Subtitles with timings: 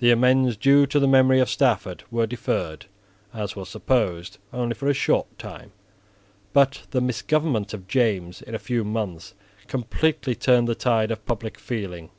[0.00, 2.84] The amends due to the memory of Stafford were deferred,
[3.32, 5.72] as was supposed, only for a short time.
[6.52, 9.32] But the misgovernment of James in a few months
[9.66, 12.10] completely turned the tide of public feeling.